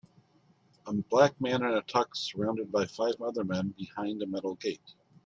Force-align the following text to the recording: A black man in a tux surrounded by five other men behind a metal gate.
A 0.87 0.93
black 0.93 1.39
man 1.39 1.61
in 1.63 1.73
a 1.75 1.83
tux 1.83 2.15
surrounded 2.15 2.71
by 2.71 2.85
five 2.87 3.21
other 3.21 3.43
men 3.43 3.75
behind 3.77 4.23
a 4.23 4.25
metal 4.25 4.55
gate. 4.55 4.95